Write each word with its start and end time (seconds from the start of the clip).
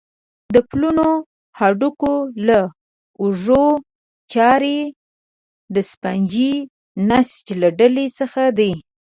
د 0.55 0.55
پلنو 0.69 1.09
هډوکو 1.59 2.13
لکه 2.47 2.61
د 2.69 2.73
اوږو 3.21 3.67
چارۍ 4.33 4.79
د 5.73 5.75
سفنجي 5.89 6.53
نسج 7.09 7.45
له 7.61 7.69
ډلې 7.79 8.05
څخه 8.19 8.41
دي. 8.57 8.73